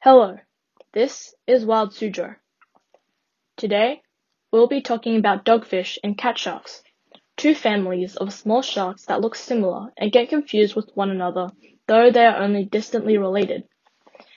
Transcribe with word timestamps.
Hello, 0.00 0.38
this 0.92 1.34
is 1.48 1.66
Wild 1.66 1.90
Suzhou. 1.90 2.36
Today, 3.56 4.00
we'll 4.52 4.68
be 4.68 4.80
talking 4.80 5.16
about 5.16 5.44
dogfish 5.44 5.98
and 6.04 6.16
cat 6.16 6.38
sharks, 6.38 6.84
two 7.36 7.52
families 7.52 8.14
of 8.14 8.32
small 8.32 8.62
sharks 8.62 9.06
that 9.06 9.20
look 9.20 9.34
similar 9.34 9.92
and 9.96 10.12
get 10.12 10.28
confused 10.28 10.76
with 10.76 10.88
one 10.94 11.10
another, 11.10 11.48
though 11.88 12.12
they 12.12 12.24
are 12.24 12.36
only 12.36 12.64
distantly 12.64 13.18
related. 13.18 13.64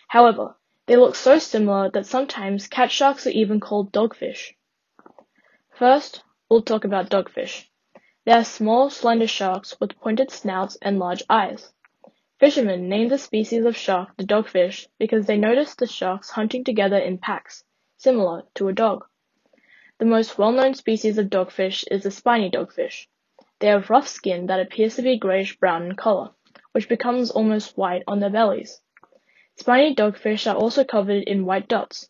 However, 0.08 0.56
they 0.88 0.98
look 0.98 1.14
so 1.14 1.38
similar 1.38 1.92
that 1.92 2.08
sometimes 2.08 2.68
cat 2.68 2.90
sharks 2.90 3.28
are 3.28 3.30
even 3.30 3.60
called 3.60 3.94
dogfish. 3.94 4.56
First, 5.78 6.24
we'll 6.50 6.64
talk 6.64 6.86
about 6.86 7.12
dogfish. 7.12 7.68
They 8.26 8.32
are 8.32 8.44
small, 8.44 8.90
slender 8.90 9.28
sharks 9.28 9.80
with 9.80 10.00
pointed 10.00 10.32
snouts 10.32 10.76
and 10.82 10.98
large 10.98 11.22
eyes. 11.30 11.72
Fishermen 12.42 12.90
named 12.90 13.12
the 13.12 13.20
species 13.20 13.66
of 13.66 13.78
shark 13.78 14.18
the 14.18 14.24
dogfish 14.24 14.88
because 14.98 15.28
they 15.28 15.38
noticed 15.38 15.78
the 15.78 15.86
sharks 15.86 16.32
hunting 16.32 16.64
together 16.64 16.98
in 16.98 17.20
packs, 17.20 17.64
similar 17.98 18.42
to 18.56 18.68
a 18.68 18.74
dog. 18.74 19.06
The 20.00 20.06
most 20.06 20.40
well-known 20.40 20.74
species 20.74 21.20
of 21.20 21.30
dogfish 21.30 21.84
is 21.92 22.02
the 22.02 22.10
spiny 22.10 22.50
dogfish. 22.50 23.06
They 23.60 23.68
have 23.68 23.92
rough 23.92 24.08
skin 24.08 24.48
that 24.48 24.60
appears 24.60 24.96
to 24.96 25.04
be 25.04 25.20
grayish-brown 25.20 25.84
in 25.84 25.96
color, 25.96 26.32
which 26.72 26.90
becomes 26.90 27.30
almost 27.30 27.78
white 27.78 28.02
on 28.08 28.20
their 28.20 28.32
bellies. 28.32 28.82
Spiny 29.58 29.94
dogfish 29.94 30.52
are 30.52 30.58
also 30.58 30.84
covered 30.84 31.22
in 31.26 31.46
white 31.46 31.68
dots. 31.68 32.10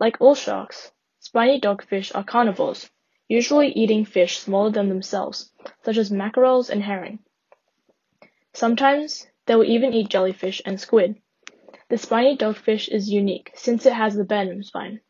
Like 0.00 0.16
all 0.20 0.34
sharks, 0.34 0.90
spiny 1.20 1.60
dogfish 1.60 2.10
are 2.12 2.24
carnivores, 2.24 2.90
usually 3.28 3.68
eating 3.68 4.04
fish 4.04 4.38
smaller 4.38 4.72
than 4.72 4.88
themselves, 4.88 5.52
such 5.84 5.96
as 5.96 6.10
mackerels 6.10 6.70
and 6.70 6.82
herring. 6.82 7.20
Sometimes 8.52 9.28
they 9.46 9.56
will 9.56 9.64
even 9.64 9.92
eat 9.92 10.08
jellyfish 10.08 10.62
and 10.64 10.80
squid. 10.80 11.16
The 11.88 11.98
spiny 11.98 12.36
dogfish 12.36 12.88
is 12.88 13.10
unique 13.10 13.50
since 13.54 13.84
it 13.84 13.92
has 13.92 14.14
the 14.14 14.24
venom 14.24 14.62
spine. 14.62 15.00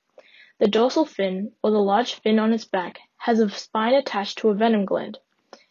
The 0.59 0.69
dorsal 0.69 1.05
fin, 1.05 1.53
or 1.63 1.71
the 1.71 1.79
large 1.79 2.15
fin 2.15 2.39
on 2.39 2.53
its 2.53 2.65
back, 2.65 3.01
has 3.19 3.41
a 3.41 3.51
spine 3.51 3.95
attached 3.95 4.39
to 4.39 4.51
a 4.51 4.55
venom 4.55 4.85
gland. 4.85 5.19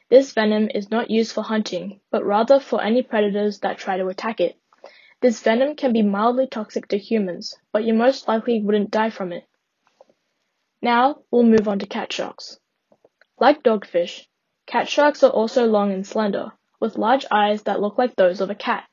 This 0.09 0.33
venom 0.33 0.69
is 0.73 0.89
not 0.89 1.11
used 1.11 1.31
for 1.31 1.43
hunting, 1.43 2.02
but 2.11 2.25
rather 2.25 2.59
for 2.59 2.81
any 2.81 3.02
predators 3.02 3.59
that 3.59 3.77
try 3.77 3.97
to 3.97 4.07
attack 4.07 4.39
it. 4.39 4.57
This 5.21 5.41
venom 5.41 5.75
can 5.75 5.93
be 5.93 6.02
mildly 6.02 6.47
toxic 6.47 6.87
to 6.87 6.97
humans, 6.97 7.55
but 7.71 7.83
you 7.83 7.93
most 7.93 8.27
likely 8.27 8.61
wouldn't 8.61 8.91
die 8.91 9.09
from 9.09 9.31
it. 9.31 9.45
Now, 10.81 11.23
we'll 11.30 11.43
move 11.43 11.67
on 11.67 11.80
to 11.80 11.85
cat 11.85 12.11
sharks. 12.11 12.59
Like 13.39 13.63
dogfish, 13.63 14.27
cat 14.65 14.87
sharks 14.87 15.23
are 15.23 15.31
also 15.31 15.65
long 15.65 15.91
and 15.91 16.07
slender, 16.07 16.53
with 16.80 16.97
large 16.97 17.25
eyes 17.31 17.63
that 17.63 17.81
look 17.81 17.97
like 17.97 18.16
those 18.16 18.41
of 18.41 18.49
a 18.49 18.55
cat. 18.55 18.88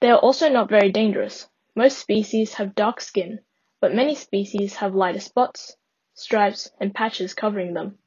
They 0.00 0.10
are 0.10 0.18
also 0.18 0.48
not 0.48 0.68
very 0.68 0.90
dangerous. 0.90 1.48
Most 1.76 1.98
species 1.98 2.54
have 2.54 2.74
dark 2.74 3.00
skin, 3.00 3.40
but 3.80 3.94
many 3.94 4.14
species 4.14 4.76
have 4.76 4.94
lighter 4.94 5.20
spots, 5.20 5.76
stripes, 6.14 6.70
and 6.80 6.94
patches 6.94 7.34
covering 7.34 7.74
them. 7.74 7.98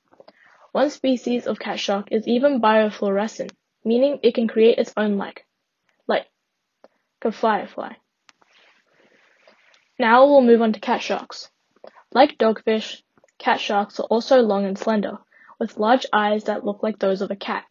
One 0.72 0.90
species 0.90 1.48
of 1.48 1.60
cat 1.60 1.80
shark 1.80 2.10
is 2.12 2.28
even 2.28 2.62
biofluorescent, 2.62 3.52
meaning 3.84 4.20
it 4.24 4.36
can 4.36 4.48
create 4.48 4.78
its 4.78 4.94
own 4.98 5.18
light, 5.18 5.42
like 6.08 6.28
a 7.22 7.32
firefly. 7.32 7.94
Now 9.98 10.26
we'll 10.26 10.42
move 10.42 10.62
on 10.62 10.74
to 10.74 10.80
cat 10.80 11.02
sharks. 11.02 11.50
Like 12.12 12.38
dogfish, 12.38 13.02
cat 13.40 13.60
sharks 13.60 14.00
are 14.00 14.08
also 14.08 14.42
long 14.42 14.66
and 14.66 14.78
slender, 14.78 15.20
with 15.60 15.78
large 15.78 16.06
eyes 16.12 16.44
that 16.46 16.66
look 16.66 16.84
like 16.84 17.00
those 17.00 17.22
of 17.22 17.32
a 17.32 17.36
cat. 17.36 17.64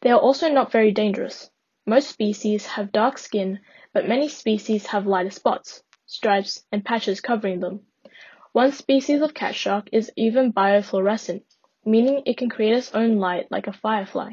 They 0.00 0.10
are 0.10 0.20
also 0.20 0.48
not 0.48 0.70
very 0.70 0.92
dangerous. 0.92 1.50
Most 1.84 2.08
species 2.08 2.66
have 2.66 2.92
dark 2.92 3.18
skin, 3.18 3.60
but 3.92 4.06
many 4.08 4.28
species 4.28 4.86
have 4.86 5.06
lighter 5.06 5.30
spots, 5.30 5.82
stripes, 6.06 6.64
and 6.70 6.84
patches 6.84 7.20
covering 7.20 7.60
them. 7.60 7.86
One 8.52 8.72
species 8.72 9.22
of 9.22 9.34
cat 9.34 9.54
shark 9.54 9.88
is 9.92 10.12
even 10.16 10.52
biofluorescent, 10.52 11.42
meaning 11.84 12.22
it 12.26 12.36
can 12.36 12.48
create 12.48 12.76
its 12.76 12.94
own 12.94 13.18
light 13.18 13.50
like 13.50 13.66
a 13.66 13.72
firefly. 13.72 14.32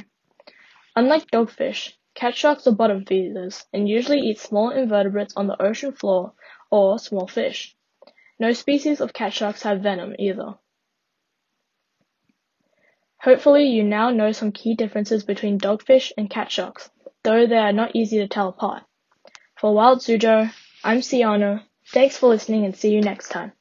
Unlike 0.95 1.31
dogfish, 1.31 1.93
cat 2.13 2.35
sharks 2.35 2.67
are 2.67 2.71
bottom 2.71 3.03
feeders 3.03 3.65
and 3.73 3.89
usually 3.89 4.19
eat 4.19 4.39
small 4.39 4.69
invertebrates 4.69 5.35
on 5.35 5.47
the 5.47 5.61
ocean 5.61 5.93
floor 5.93 6.33
or 6.69 6.99
small 6.99 7.27
fish. 7.27 7.75
No 8.39 8.53
species 8.53 9.01
of 9.01 9.13
cat 9.13 9.33
sharks 9.33 9.63
have 9.63 9.81
venom 9.81 10.15
either. 10.19 10.59
Hopefully 13.25 13.65
you 13.65 13.83
now 13.83 14.11
know 14.11 14.31
some 14.31 14.51
key 14.51 14.75
differences 14.75 15.23
between 15.23 15.57
dogfish 15.57 16.11
and 16.15 16.29
cat 16.29 16.51
sharks, 16.51 16.91
though 17.23 17.47
they 17.47 17.57
are 17.57 17.73
not 17.73 17.95
easy 17.95 18.19
to 18.19 18.27
tell 18.27 18.49
apart. 18.49 18.83
For 19.57 19.73
Wild 19.73 20.01
Suzhou, 20.01 20.53
I'm 20.83 20.99
Siana. 20.99 21.63
Thanks 21.87 22.17
for 22.19 22.29
listening 22.29 22.65
and 22.65 22.75
see 22.75 22.93
you 22.93 23.01
next 23.01 23.29
time. 23.29 23.53